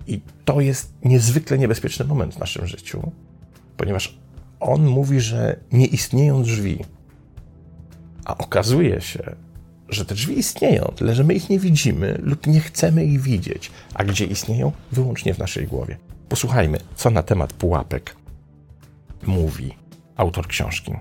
I 0.06 0.20
to 0.44 0.60
jest 0.60 0.92
niezwykle 1.04 1.58
niebezpieczny 1.58 2.04
moment 2.04 2.34
w 2.34 2.38
naszym 2.38 2.66
życiu, 2.66 3.12
ponieważ 3.76 4.18
on 4.60 4.86
mówi, 4.86 5.20
że 5.20 5.56
nie 5.72 5.86
istnieją 5.86 6.42
drzwi, 6.42 6.84
a 8.24 8.38
okazuje 8.38 9.00
się, 9.00 9.36
że 9.88 10.04
te 10.04 10.14
drzwi 10.14 10.38
istnieją, 10.38 10.92
tyle 10.96 11.14
że 11.14 11.24
my 11.24 11.34
ich 11.34 11.48
nie 11.48 11.58
widzimy 11.58 12.18
lub 12.22 12.46
nie 12.46 12.60
chcemy 12.60 13.04
ich 13.04 13.20
widzieć. 13.20 13.70
A 13.94 14.04
gdzie 14.04 14.24
istnieją? 14.24 14.72
Wyłącznie 14.92 15.34
w 15.34 15.38
naszej 15.38 15.66
głowie. 15.66 15.98
Posłuchajmy, 16.28 16.78
co 16.94 17.10
na 17.10 17.22
temat 17.22 17.52
pułapek 17.52 18.16
mówi 19.26 19.74
autor 20.16 20.46
książki. 20.46 20.92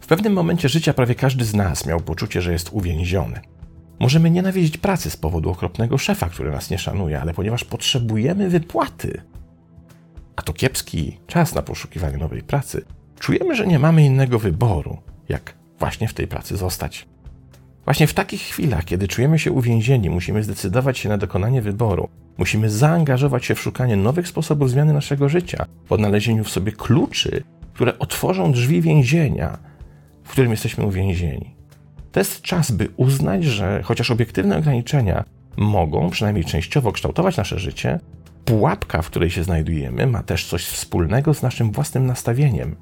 W 0.00 0.06
pewnym 0.06 0.32
momencie 0.32 0.68
życia 0.68 0.94
prawie 0.94 1.14
każdy 1.14 1.44
z 1.44 1.54
nas 1.54 1.86
miał 1.86 2.00
poczucie, 2.00 2.42
że 2.42 2.52
jest 2.52 2.68
uwięziony. 2.72 3.40
Możemy 4.00 4.30
nienawidzić 4.30 4.78
pracy 4.78 5.10
z 5.10 5.16
powodu 5.16 5.50
okropnego 5.50 5.98
szefa, 5.98 6.28
który 6.28 6.50
nas 6.50 6.70
nie 6.70 6.78
szanuje, 6.78 7.20
ale 7.20 7.34
ponieważ 7.34 7.64
potrzebujemy 7.64 8.48
wypłaty, 8.48 9.22
a 10.36 10.42
to 10.42 10.52
kiepski 10.52 11.18
czas 11.26 11.54
na 11.54 11.62
poszukiwanie 11.62 12.16
nowej 12.16 12.42
pracy, 12.42 12.84
czujemy, 13.18 13.56
że 13.56 13.66
nie 13.66 13.78
mamy 13.78 14.04
innego 14.04 14.38
wyboru, 14.38 14.98
jak 15.28 15.54
właśnie 15.80 16.08
w 16.08 16.14
tej 16.14 16.26
pracy 16.26 16.56
zostać. 16.56 17.06
Właśnie 17.84 18.06
w 18.06 18.14
takich 18.14 18.40
chwilach, 18.40 18.84
kiedy 18.84 19.08
czujemy 19.08 19.38
się 19.38 19.52
uwięzieni, 19.52 20.10
musimy 20.10 20.44
zdecydować 20.44 20.98
się 20.98 21.08
na 21.08 21.18
dokonanie 21.18 21.62
wyboru. 21.62 22.08
Musimy 22.38 22.70
zaangażować 22.70 23.44
się 23.44 23.54
w 23.54 23.60
szukanie 23.60 23.96
nowych 23.96 24.28
sposobów 24.28 24.70
zmiany 24.70 24.92
naszego 24.92 25.28
życia, 25.28 25.66
w 25.86 25.92
odnalezieniu 25.92 26.44
w 26.44 26.50
sobie 26.50 26.72
kluczy, 26.72 27.42
które 27.72 27.98
otworzą 27.98 28.52
drzwi 28.52 28.82
więzienia, 28.82 29.58
w 30.24 30.30
którym 30.30 30.50
jesteśmy 30.50 30.84
uwięzieni. 30.84 31.54
To 32.12 32.20
jest 32.20 32.42
czas, 32.42 32.70
by 32.70 32.88
uznać, 32.96 33.44
że 33.44 33.82
chociaż 33.82 34.10
obiektywne 34.10 34.56
ograniczenia 34.56 35.24
mogą 35.56 36.10
przynajmniej 36.10 36.44
częściowo 36.44 36.92
kształtować 36.92 37.36
nasze 37.36 37.58
życie, 37.58 38.00
pułapka, 38.44 39.02
w 39.02 39.06
której 39.06 39.30
się 39.30 39.44
znajdujemy, 39.44 40.06
ma 40.06 40.22
też 40.22 40.46
coś 40.46 40.64
wspólnego 40.64 41.34
z 41.34 41.42
naszym 41.42 41.72
własnym 41.72 42.06
nastawieniem. 42.06 42.76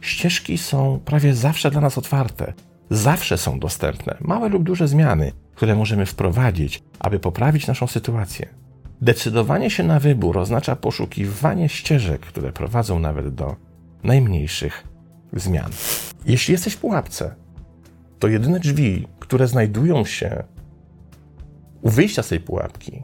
Ścieżki 0.00 0.58
są 0.58 1.00
prawie 1.04 1.34
zawsze 1.34 1.70
dla 1.70 1.80
nas 1.80 1.98
otwarte, 1.98 2.52
zawsze 2.90 3.38
są 3.38 3.58
dostępne, 3.58 4.16
małe 4.20 4.48
lub 4.48 4.62
duże 4.62 4.88
zmiany, 4.88 5.32
które 5.54 5.76
możemy 5.76 6.06
wprowadzić, 6.06 6.82
aby 6.98 7.18
poprawić 7.18 7.66
naszą 7.66 7.86
sytuację. 7.86 8.48
Decydowanie 9.00 9.70
się 9.70 9.82
na 9.82 10.00
wybór 10.00 10.38
oznacza 10.38 10.76
poszukiwanie 10.76 11.68
ścieżek, 11.68 12.20
które 12.20 12.52
prowadzą 12.52 12.98
nawet 12.98 13.34
do 13.34 13.56
najmniejszych 14.02 14.84
zmian. 15.32 15.70
Jeśli 16.26 16.52
jesteś 16.52 16.74
w 16.74 16.78
pułapce, 16.78 17.34
to 18.18 18.28
jedyne 18.28 18.60
drzwi, 18.60 19.08
które 19.18 19.48
znajdują 19.48 20.04
się 20.04 20.44
u 21.82 21.90
wyjścia 21.90 22.22
z 22.22 22.28
tej 22.28 22.40
pułapki, 22.40 23.02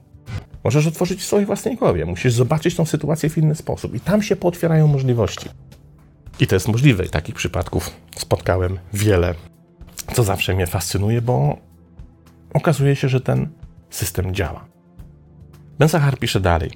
możesz 0.64 0.86
otworzyć 0.86 1.20
w 1.20 1.24
swojej 1.24 1.46
własnej 1.46 1.76
głowie. 1.76 2.06
Musisz 2.06 2.32
zobaczyć 2.32 2.74
tą 2.74 2.84
sytuację 2.84 3.30
w 3.30 3.38
inny 3.38 3.54
sposób 3.54 3.94
i 3.94 4.00
tam 4.00 4.22
się 4.22 4.36
potwierają 4.36 4.86
możliwości. 4.86 5.48
I 6.40 6.46
to 6.46 6.56
jest 6.56 6.68
możliwe. 6.68 7.04
I 7.04 7.08
takich 7.08 7.34
przypadków 7.34 7.90
spotkałem 8.16 8.78
wiele, 8.92 9.34
co 10.14 10.24
zawsze 10.24 10.54
mnie 10.54 10.66
fascynuje, 10.66 11.22
bo 11.22 11.58
okazuje 12.54 12.96
się, 12.96 13.08
że 13.08 13.20
ten 13.20 13.48
system 13.90 14.34
działa. 14.34 14.64
Ben 15.78 15.88
Sahar 15.88 16.18
pisze 16.18 16.40
dalej. 16.40 16.70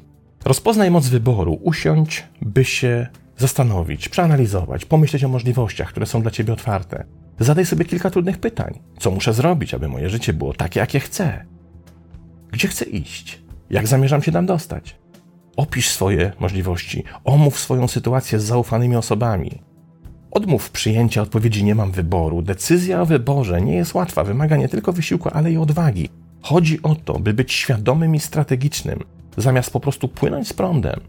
Rozpoznaj 0.45 0.91
moc 0.91 1.09
wyboru, 1.09 1.59
usiądź, 1.63 2.25
by 2.43 2.65
się 2.65 3.07
zastanowić, 3.37 4.09
przeanalizować, 4.09 4.85
pomyśleć 4.85 5.25
o 5.25 5.29
możliwościach, 5.29 5.89
które 5.89 6.07
są 6.07 6.23
dla 6.23 6.31
ciebie 6.31 6.53
otwarte. 6.53 7.05
Zadaj 7.41 7.67
sobie 7.67 7.85
kilka 7.85 8.11
trudnych 8.11 8.39
pytań. 8.39 8.79
Co 8.99 9.11
muszę 9.11 9.33
zrobić, 9.33 9.75
aby 9.75 9.89
moje 9.89 10.11
życie 10.11 10.33
było 10.33 10.55
takie, 10.55 10.81
jakie 10.81 11.01
chcę? 11.01 11.45
Gdzie 12.53 12.69
chcę 12.69 12.85
iść? 12.85 13.43
Jak 13.71 13.87
zamierzam 13.87 14.23
się 14.23 14.33
tam 14.33 14.47
dostać? 14.47 14.97
Opisz 15.59 15.89
swoje 15.89 16.33
możliwości, 16.41 17.05
omów 17.25 17.59
swoją 17.59 17.89
sytuację 17.89 18.41
z 18.41 18.45
zaufanymi 18.45 18.97
osobami. 18.97 19.63
Odmów 20.31 20.71
przyjęcia 20.71 21.23
odpowiedzi 21.23 21.65
nie 21.65 21.75
mam 21.75 21.93
wyboru. 21.93 22.43
Decyzja 22.43 23.03
o 23.03 23.07
wyborze 23.07 23.63
nie 23.63 23.77
jest 23.77 23.95
łatwa, 23.95 24.25
wymaga 24.25 24.57
nie 24.57 24.69
tylko 24.69 24.93
wysiłku, 24.93 25.29
ale 25.33 25.53
i 25.53 25.57
odwagi. 25.57 26.09
Chodzi 26.43 26.83
o 26.83 26.95
to, 26.95 27.19
by 27.19 27.35
być 27.35 27.53
świadomym 27.53 28.15
i 28.15 28.21
strategicznym, 28.21 28.99
zamiast 29.37 29.71
po 29.71 29.81
prostu 29.81 30.09
płynąć 30.09 30.49
z 30.49 30.53
prądem. 30.53 31.01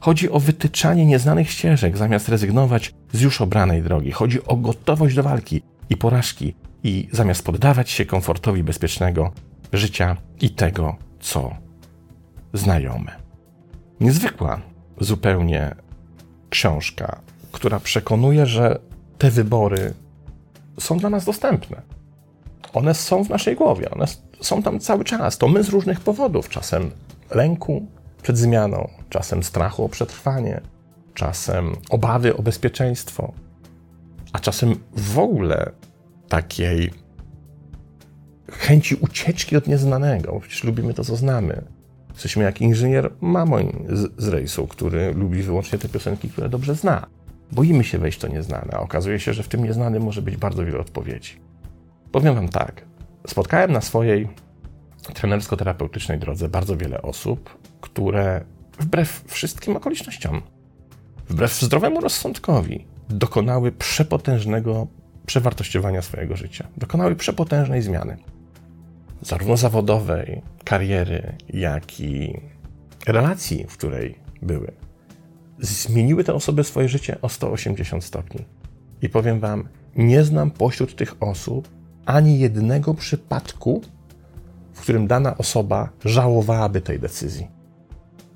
Chodzi 0.00 0.30
o 0.30 0.40
wytyczanie 0.40 1.06
nieznanych 1.06 1.50
ścieżek, 1.50 1.96
zamiast 1.96 2.28
rezygnować 2.28 2.94
z 3.12 3.20
już 3.20 3.40
obranej 3.40 3.82
drogi. 3.82 4.12
Chodzi 4.12 4.44
o 4.44 4.56
gotowość 4.56 5.14
do 5.16 5.22
walki 5.22 5.62
i 5.90 5.96
porażki, 5.96 6.54
i 6.84 7.08
zamiast 7.12 7.44
poddawać 7.44 7.90
się 7.90 8.06
komfortowi 8.06 8.62
bezpiecznego 8.62 9.32
życia 9.72 10.16
i 10.40 10.50
tego, 10.50 10.96
co 11.20 11.50
znajome. 12.52 13.19
Niezwykła 14.00 14.60
zupełnie 15.00 15.74
książka, 16.50 17.20
która 17.52 17.80
przekonuje, 17.80 18.46
że 18.46 18.78
te 19.18 19.30
wybory 19.30 19.94
są 20.80 20.98
dla 20.98 21.10
nas 21.10 21.24
dostępne. 21.24 21.82
One 22.72 22.94
są 22.94 23.24
w 23.24 23.28
naszej 23.28 23.56
głowie, 23.56 23.90
one 23.90 24.06
są 24.40 24.62
tam 24.62 24.80
cały 24.80 25.04
czas. 25.04 25.38
To 25.38 25.48
my 25.48 25.62
z 25.62 25.68
różnych 25.68 26.00
powodów, 26.00 26.48
czasem 26.48 26.90
lęku 27.30 27.86
przed 28.22 28.38
zmianą, 28.38 28.88
czasem 29.10 29.42
strachu 29.42 29.84
o 29.84 29.88
przetrwanie, 29.88 30.60
czasem 31.14 31.76
obawy 31.90 32.36
o 32.36 32.42
bezpieczeństwo, 32.42 33.32
a 34.32 34.38
czasem 34.38 34.74
w 34.92 35.18
ogóle 35.18 35.70
takiej 36.28 36.90
chęci 38.50 38.94
ucieczki 38.94 39.56
od 39.56 39.66
nieznanego. 39.66 40.40
Przecież 40.40 40.64
lubimy 40.64 40.94
to, 40.94 41.04
co 41.04 41.16
znamy. 41.16 41.62
Jesteśmy 42.20 42.44
jak 42.44 42.60
inżynier 42.60 43.12
Mamoń 43.20 43.86
z, 43.88 44.22
z 44.24 44.28
rejsu, 44.28 44.66
który 44.66 45.14
lubi 45.14 45.42
wyłącznie 45.42 45.78
te 45.78 45.88
piosenki, 45.88 46.28
które 46.28 46.48
dobrze 46.48 46.74
zna. 46.74 47.06
Boimy 47.52 47.84
się 47.84 47.98
wejść 47.98 48.18
w 48.18 48.20
to 48.20 48.28
nieznane, 48.28 48.72
a 48.72 48.80
okazuje 48.80 49.20
się, 49.20 49.32
że 49.32 49.42
w 49.42 49.48
tym 49.48 49.64
nieznanym 49.64 50.02
może 50.02 50.22
być 50.22 50.36
bardzo 50.36 50.64
wiele 50.64 50.78
odpowiedzi. 50.78 51.40
Powiem 52.12 52.34
Wam 52.34 52.48
tak. 52.48 52.84
Spotkałem 53.26 53.72
na 53.72 53.80
swojej 53.80 54.28
trenersko-terapeutycznej 55.14 56.18
drodze 56.18 56.48
bardzo 56.48 56.76
wiele 56.76 57.02
osób, 57.02 57.58
które 57.80 58.44
wbrew 58.78 59.24
wszystkim 59.26 59.76
okolicznościom, 59.76 60.42
wbrew 61.28 61.60
zdrowemu 61.60 62.00
rozsądkowi, 62.00 62.86
dokonały 63.08 63.72
przepotężnego 63.72 64.86
przewartościowania 65.26 66.02
swojego 66.02 66.36
życia. 66.36 66.68
Dokonały 66.76 67.16
przepotężnej 67.16 67.82
zmiany. 67.82 68.16
Zarówno 69.22 69.56
zawodowej, 69.56 70.42
kariery, 70.64 71.36
jak 71.48 72.00
i 72.00 72.40
relacji, 73.06 73.66
w 73.68 73.76
której 73.76 74.18
były. 74.42 74.72
Zmieniły 75.58 76.24
te 76.24 76.34
osoby 76.34 76.64
swoje 76.64 76.88
życie 76.88 77.20
o 77.22 77.28
180 77.28 78.04
stopni. 78.04 78.44
I 79.02 79.08
powiem 79.08 79.40
Wam, 79.40 79.68
nie 79.96 80.24
znam 80.24 80.50
pośród 80.50 80.96
tych 80.96 81.14
osób 81.20 81.68
ani 82.06 82.38
jednego 82.38 82.94
przypadku, 82.94 83.82
w 84.72 84.80
którym 84.80 85.06
dana 85.06 85.38
osoba 85.38 85.88
żałowałaby 86.04 86.80
tej 86.80 87.00
decyzji. 87.00 87.48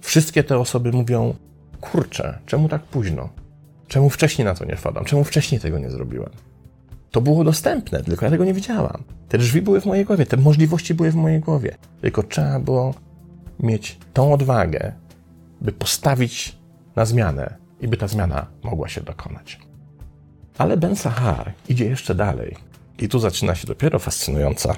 Wszystkie 0.00 0.45
te 0.45 0.59
osoby 0.59 0.93
mówią: 0.93 1.35
Kurczę, 1.81 2.39
czemu 2.47 2.69
tak 2.69 2.82
późno? 2.82 3.28
Czemu 3.89 4.11
wcześniej 4.11 4.45
na 4.45 4.54
to 4.54 4.65
nie 4.65 4.76
wpadam? 4.76 5.04
Czemu 5.04 5.25
wcześniej 5.25 5.61
tego 5.61 5.78
nie 5.78 5.91
zrobiłem? 5.91 6.30
To 7.15 7.21
było 7.21 7.45
dostępne, 7.45 8.03
tylko 8.03 8.25
ja 8.25 8.31
tego 8.31 8.45
nie 8.45 8.55
widziałam. 8.55 9.03
Te 9.29 9.39
drzwi 9.39 9.63
były 9.63 9.81
w 9.81 9.87
mojej 9.87 10.05
głowie, 10.05 10.27
te 10.27 10.37
możliwości 10.37 10.95
były 10.95 11.11
w 11.11 11.15
mojej 11.15 11.41
głowie. 11.41 11.77
Tylko 12.00 12.23
trzeba 12.23 12.61
było 12.61 12.95
mieć 13.61 13.99
tą 14.13 14.33
odwagę, 14.33 14.93
by 15.61 15.73
postawić 15.73 16.59
na 16.97 17.05
zmianę 17.05 17.57
i 17.81 17.89
by 17.89 17.97
ta 17.97 18.09
zmiana 18.09 18.47
mogła 18.63 18.89
się 18.89 19.00
dokonać. 19.00 19.59
Ale 20.59 20.77
Ben 20.77 20.97
Sahar 20.97 21.53
idzie 21.69 21.85
jeszcze 21.85 22.15
dalej. 22.15 22.57
I 22.99 23.09
tu 23.09 23.19
zaczyna 23.19 23.55
się 23.55 23.67
dopiero 23.67 23.99
fascynująca 23.99 24.77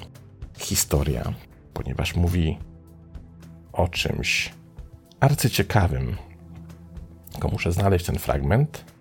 historia, 0.57 1.33
ponieważ 1.73 2.15
mówi 2.15 2.57
o 3.73 3.87
czymś 3.87 4.53
arcyciekawym. 5.19 6.15
Tylko 7.31 7.47
muszę 7.49 7.71
znaleźć 7.71 8.05
ten 8.05 8.19
fragment. 8.19 8.96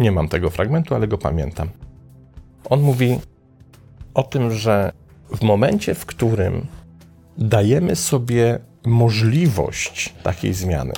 Nie 0.00 0.12
mam 0.12 0.28
tego 0.28 0.50
fragmentu, 0.50 0.94
ale 0.94 1.08
go 1.08 1.18
pamiętam. 1.18 1.68
On 2.64 2.80
mówi 2.80 3.18
o 4.14 4.22
tym, 4.22 4.50
że 4.50 4.92
w 5.36 5.42
momencie, 5.42 5.94
w 5.94 6.06
którym 6.06 6.66
dajemy 7.38 7.96
sobie 7.96 8.58
możliwość 8.86 10.14
takiej 10.22 10.54
zmiany, 10.54 10.92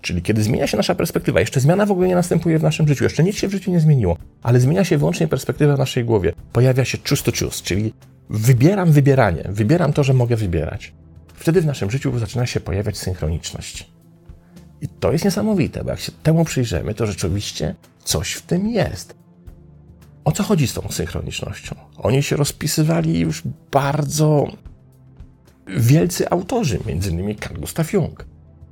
czyli 0.00 0.22
kiedy 0.22 0.42
zmienia 0.42 0.66
się 0.66 0.76
nasza 0.76 0.94
perspektywa, 0.94 1.40
jeszcze 1.40 1.60
zmiana 1.60 1.86
w 1.86 1.90
ogóle 1.90 2.08
nie 2.08 2.14
następuje 2.14 2.58
w 2.58 2.62
naszym 2.62 2.88
życiu, 2.88 3.04
jeszcze 3.04 3.24
nic 3.24 3.36
się 3.36 3.48
w 3.48 3.52
życiu 3.52 3.70
nie 3.70 3.80
zmieniło, 3.80 4.16
ale 4.42 4.60
zmienia 4.60 4.84
się 4.84 4.98
wyłącznie 4.98 5.28
perspektywa 5.28 5.76
w 5.76 5.78
naszej 5.78 6.04
głowie, 6.04 6.32
pojawia 6.52 6.84
się 6.84 6.98
choose 7.08 7.22
to 7.22 7.32
choose, 7.40 7.62
czyli 7.64 7.92
wybieram 8.30 8.92
wybieranie, 8.92 9.44
wybieram 9.48 9.92
to, 9.92 10.04
że 10.04 10.14
mogę 10.14 10.36
wybierać. 10.36 10.92
Wtedy 11.34 11.60
w 11.60 11.66
naszym 11.66 11.90
życiu 11.90 12.18
zaczyna 12.18 12.46
się 12.46 12.60
pojawiać 12.60 12.98
synchroniczność. 12.98 13.90
I 14.82 14.88
to 14.88 15.12
jest 15.12 15.24
niesamowite, 15.24 15.84
bo 15.84 15.90
jak 15.90 16.00
się 16.00 16.12
temu 16.22 16.44
przyjrzymy, 16.44 16.94
to 16.94 17.06
rzeczywiście 17.06 17.74
coś 18.04 18.32
w 18.32 18.42
tym 18.42 18.68
jest. 18.68 19.14
O 20.24 20.32
co 20.32 20.42
chodzi 20.42 20.66
z 20.66 20.74
tą 20.74 20.88
synchronicznością? 20.90 21.74
Oni 21.96 22.22
się 22.22 22.36
rozpisywali 22.36 23.20
już 23.20 23.42
bardzo 23.72 24.46
wielcy 25.66 26.30
autorzy, 26.30 26.78
innymi 27.10 27.36
Carl 27.36 27.60
Gustav 27.60 27.84
Jung. 27.92 28.26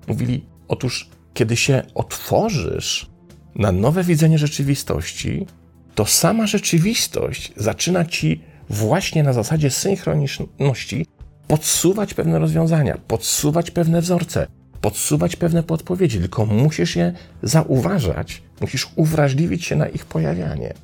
Mówili, 0.08 0.46
otóż 0.68 1.10
kiedy 1.34 1.56
się 1.56 1.82
otworzysz 1.94 3.10
na 3.54 3.72
nowe 3.72 4.04
widzenie 4.04 4.38
rzeczywistości, 4.38 5.46
to 5.94 6.06
sama 6.06 6.46
rzeczywistość 6.46 7.52
zaczyna 7.56 8.04
ci 8.04 8.44
właśnie 8.68 9.22
na 9.22 9.32
zasadzie 9.32 9.70
synchroniczności 9.70 11.06
podsuwać 11.48 12.14
pewne 12.14 12.38
rozwiązania, 12.38 12.98
podsuwać 13.08 13.70
pewne 13.70 14.00
wzorce, 14.00 14.46
podsuwać 14.80 15.36
pewne 15.36 15.62
podpowiedzi, 15.62 16.18
tylko 16.18 16.46
musisz 16.46 16.96
je 16.96 17.12
zauważać, 17.42 18.42
musisz 18.60 18.88
uwrażliwić 18.96 19.64
się 19.64 19.76
na 19.76 19.88
ich 19.88 20.06
pojawianie. 20.06 20.74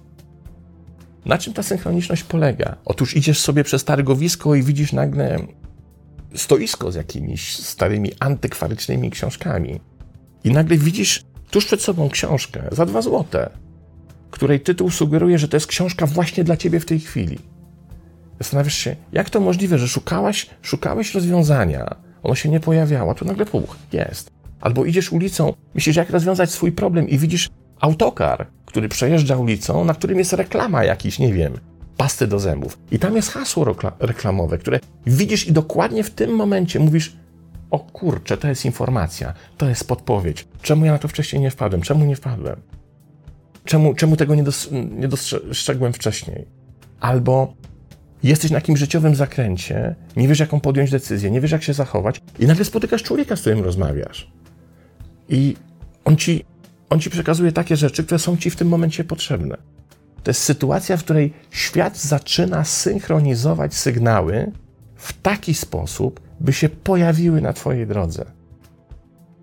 Na 1.24 1.38
czym 1.38 1.52
ta 1.52 1.62
synchroniczność 1.62 2.22
polega? 2.24 2.76
Otóż 2.84 3.16
idziesz 3.16 3.40
sobie 3.40 3.64
przez 3.64 3.84
targowisko 3.84 4.54
i 4.54 4.62
widzisz 4.62 4.92
nagle 4.92 5.38
stoisko 6.34 6.92
z 6.92 6.94
jakimiś 6.94 7.56
starymi 7.56 8.12
antykwarycznymi 8.20 9.10
książkami. 9.10 9.80
I 10.44 10.50
nagle 10.50 10.76
widzisz 10.76 11.22
tuż 11.50 11.66
przed 11.66 11.82
sobą 11.82 12.08
książkę 12.10 12.62
za 12.72 12.86
dwa 12.86 13.02
złote, 13.02 13.50
której 14.30 14.60
tytuł 14.60 14.90
sugeruje, 14.90 15.38
że 15.38 15.48
to 15.48 15.56
jest 15.56 15.66
książka 15.66 16.06
właśnie 16.06 16.44
dla 16.44 16.56
ciebie 16.56 16.80
w 16.80 16.84
tej 16.84 17.00
chwili. 17.00 17.38
Zastanawiasz 18.40 18.74
się, 18.74 18.96
jak 19.12 19.30
to 19.30 19.40
możliwe, 19.40 19.78
że 19.78 19.88
szukałaś, 19.88 20.46
szukałeś 20.62 21.14
rozwiązania, 21.14 21.96
ono 22.26 22.34
się 22.34 22.48
nie 22.48 22.60
pojawiało, 22.60 23.14
tu 23.14 23.24
nagle 23.24 23.46
puch, 23.46 23.76
jest. 23.92 24.30
Albo 24.60 24.84
idziesz 24.84 25.12
ulicą, 25.12 25.52
myślisz, 25.74 25.96
jak 25.96 26.10
rozwiązać 26.10 26.50
swój 26.50 26.72
problem 26.72 27.08
i 27.08 27.18
widzisz 27.18 27.50
autokar, 27.80 28.46
który 28.66 28.88
przejeżdża 28.88 29.36
ulicą, 29.36 29.84
na 29.84 29.94
którym 29.94 30.18
jest 30.18 30.32
reklama 30.32 30.84
jakiś, 30.84 31.18
nie 31.18 31.32
wiem, 31.32 31.58
pasty 31.96 32.26
do 32.26 32.38
zębów. 32.38 32.78
I 32.90 32.98
tam 32.98 33.16
jest 33.16 33.30
hasło 33.30 33.74
reklamowe, 33.98 34.58
które 34.58 34.80
widzisz 35.06 35.46
i 35.46 35.52
dokładnie 35.52 36.04
w 36.04 36.10
tym 36.10 36.30
momencie 36.30 36.80
mówisz, 36.80 37.16
o 37.70 37.78
kurczę, 37.78 38.36
to 38.36 38.48
jest 38.48 38.64
informacja, 38.64 39.34
to 39.56 39.68
jest 39.68 39.88
podpowiedź. 39.88 40.48
Czemu 40.62 40.84
ja 40.84 40.92
na 40.92 40.98
to 40.98 41.08
wcześniej 41.08 41.42
nie 41.42 41.50
wpadłem? 41.50 41.82
Czemu 41.82 42.04
nie 42.04 42.16
wpadłem? 42.16 42.60
Czemu, 43.64 43.94
czemu 43.94 44.16
tego 44.16 44.34
nie, 44.34 44.42
dos 44.42 44.68
nie 44.90 45.08
dostrzegłem 45.08 45.92
wcześniej? 45.92 46.46
Albo 47.00 47.54
jesteś 48.22 48.50
na 48.50 48.56
jakimś 48.56 48.78
życiowym 48.78 49.14
zakręcie, 49.14 49.94
nie 50.16 50.28
wiesz, 50.28 50.40
jaką 50.40 50.60
podjąć 50.60 50.90
decyzję, 50.90 51.30
nie 51.30 51.40
wiesz, 51.40 51.50
jak 51.50 51.62
się 51.62 51.72
zachować, 51.72 52.20
i 52.38 52.46
nagle 52.46 52.64
spotykasz 52.64 53.02
człowieka, 53.02 53.36
z 53.36 53.40
którym 53.40 53.64
rozmawiasz. 53.64 54.30
I 55.28 55.56
on 56.04 56.16
ci, 56.16 56.44
on 56.90 57.00
ci 57.00 57.10
przekazuje 57.10 57.52
takie 57.52 57.76
rzeczy, 57.76 58.04
które 58.04 58.18
są 58.18 58.36
ci 58.36 58.50
w 58.50 58.56
tym 58.56 58.68
momencie 58.68 59.04
potrzebne. 59.04 59.56
To 60.22 60.30
jest 60.30 60.42
sytuacja, 60.42 60.96
w 60.96 61.04
której 61.04 61.32
świat 61.50 61.98
zaczyna 61.98 62.64
synchronizować 62.64 63.74
sygnały 63.74 64.52
w 64.96 65.12
taki 65.12 65.54
sposób, 65.54 66.20
by 66.40 66.52
się 66.52 66.68
pojawiły 66.68 67.40
na 67.40 67.52
Twojej 67.52 67.86
drodze. 67.86 68.24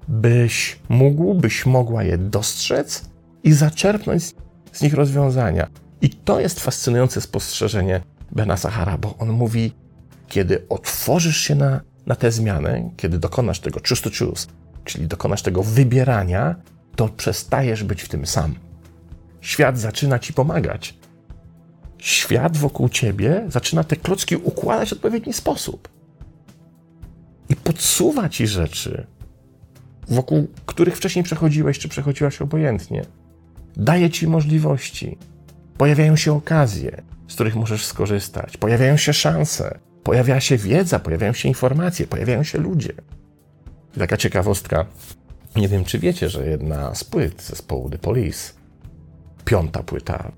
Byś 0.08 0.80
mógł, 0.90 1.34
byś 1.34 1.66
mogła 1.66 2.04
je 2.04 2.18
dostrzec 2.18 3.10
i 3.44 3.54
zaczerpnąć 3.54 4.24
z 4.72 4.82
nich 4.82 4.94
rozwiązania. 4.94 5.68
I 6.02 6.10
to 6.10 6.40
jest 6.40 6.60
fascynujące 6.60 7.22
spostrzeżenie 7.22 8.02
Bena 8.36 8.58
Sahara, 8.58 8.98
bo 8.98 9.17
on 9.17 9.30
mówi, 9.30 9.72
kiedy 10.28 10.65
otworzysz 10.69 11.38
się 11.38 11.56
na, 11.56 11.82
na 12.06 12.15
tę 12.15 12.32
zmianę, 12.32 12.89
kiedy 12.98 13.19
dokonasz 13.19 13.60
tego 13.60 13.80
choose 13.89 14.02
to 14.02 14.10
choose, 14.19 14.48
czyli 14.84 15.08
dokonasz 15.08 15.41
tego 15.41 15.63
wybierania, 15.63 16.56
to 16.96 17.10
przestajesz 17.10 17.84
być 17.84 18.02
w 18.02 18.10
tym 18.10 18.26
sam. 18.26 18.56
Świat 19.41 19.80
zaczyna 19.80 20.19
ci 20.19 20.34
pomagać. 20.34 20.98
Świat 21.98 22.58
wokół 22.58 22.89
ciebie 22.89 23.46
zaczyna 23.48 23.84
te 23.84 23.96
klocki 23.96 24.36
układać 24.36 24.89
w 24.89 24.93
odpowiedni 24.93 25.34
sposób. 25.34 25.89
I 27.50 27.56
podsuwa 27.56 28.30
ci 28.30 28.48
rzeczy, 28.48 29.08
wokół 30.08 30.48
których 30.65 30.98
wcześniej 30.98 31.24
przechodziłeś 31.24 31.80
czy 31.80 31.89
przechodziłaś 31.89 32.41
obojętnie. 32.41 33.06
Daje 33.76 34.10
ci 34.10 34.28
możliwości. 34.28 35.17
Pojawiają 35.78 36.15
się 36.15 36.34
okazje, 36.34 37.02
z 37.28 37.34
których 37.34 37.56
możesz 37.56 37.86
skorzystać. 37.86 38.58
Pojawiają 38.58 38.98
się 38.98 39.14
szanse. 39.14 39.80
Pojawia 40.04 40.40
się 40.40 40.58
wiedza, 40.58 41.00
pojawiają 41.00 41.34
się 41.34 41.50
informacje, 41.50 42.08
pojawiają 42.08 42.44
się 42.44 42.58
ludzie. 42.58 42.94
I 43.96 44.00
taka 44.00 44.18
ciekawostka. 44.18 44.86
Nie 45.56 45.68
wiem, 45.68 45.86
czy 45.86 46.00
wiecie, 46.00 46.30
że 46.30 46.48
jedna 46.48 46.96
z 46.96 47.04
płyt 47.04 47.44
zespołu 47.44 47.90
The 47.90 47.98
Police, 47.98 48.54
piąta 49.46 49.84
płyta 49.84 50.32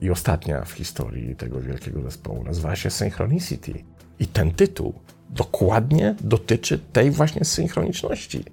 i 0.00 0.10
ostatnia 0.10 0.64
w 0.64 0.72
historii 0.72 1.36
tego 1.36 1.60
wielkiego 1.60 2.02
zespołu, 2.02 2.44
nazywa 2.44 2.76
się 2.76 2.90
Synchronicity. 2.90 3.84
I 4.18 4.26
ten 4.26 4.50
tytuł 4.50 4.94
dokładnie 5.30 6.14
dotyczy 6.20 6.78
tej 6.78 7.10
właśnie 7.10 7.44
synchroniczności, 7.44 8.44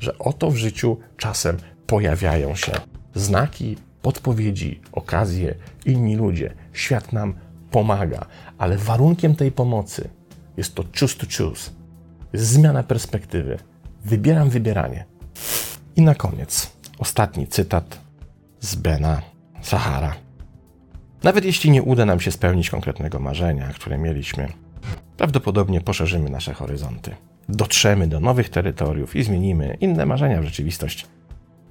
że 0.00 0.18
oto 0.18 0.50
w 0.50 0.56
życiu 0.56 0.98
czasem 1.16 1.56
pojawiają 1.86 2.54
się 2.54 2.72
znaki, 3.14 3.76
podpowiedzi, 4.02 4.80
okazje, 4.92 5.54
inni 5.86 6.16
ludzie. 6.16 6.54
Świat 6.72 7.12
nam 7.12 7.34
pomaga, 7.70 8.26
ale 8.58 8.76
warunkiem 8.76 9.34
tej 9.34 9.52
pomocy 9.52 10.08
jest 10.56 10.74
to 10.74 10.84
choose 11.00 11.16
to 11.16 11.26
choose. 11.38 11.70
Zmiana 12.34 12.82
perspektywy. 12.82 13.58
Wybieram 14.04 14.50
wybieranie. 14.50 15.04
I 15.96 16.02
na 16.02 16.14
koniec 16.14 16.72
ostatni 16.98 17.46
cytat 17.46 17.98
z 18.60 18.74
Bena 18.74 19.22
Sahara. 19.62 20.14
Nawet 21.22 21.44
jeśli 21.44 21.70
nie 21.70 21.82
uda 21.82 22.06
nam 22.06 22.20
się 22.20 22.30
spełnić 22.32 22.70
konkretnego 22.70 23.18
marzenia, 23.18 23.68
które 23.68 23.98
mieliśmy, 23.98 24.48
prawdopodobnie 25.16 25.80
poszerzymy 25.80 26.30
nasze 26.30 26.54
horyzonty. 26.54 27.14
Dotrzemy 27.48 28.06
do 28.06 28.20
nowych 28.20 28.48
terytoriów 28.48 29.16
i 29.16 29.22
zmienimy 29.22 29.76
inne 29.80 30.06
marzenia 30.06 30.40
w 30.40 30.44
rzeczywistość. 30.44 31.06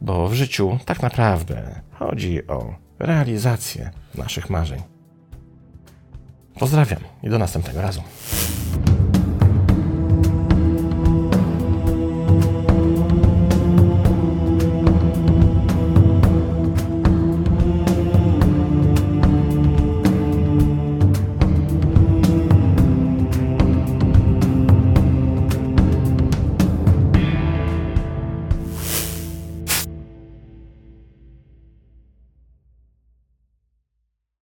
Bo 0.02 0.28
w 0.28 0.34
życiu 0.34 0.80
tak 0.86 1.02
naprawdę 1.02 1.82
chodzi 1.92 2.48
o 2.48 2.76
realizację 3.00 3.92
naszych 4.16 4.50
marzeń. 4.50 4.82
Pozdrawiam 6.60 7.00
i 7.24 7.30
do 7.30 7.38
następnego 7.40 7.82
razu. 7.82 8.02